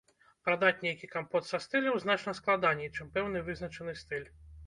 [0.47, 4.27] Прадаць нейкі кампот са стыляў значна складаней, чым пэўны вызначаны стыль.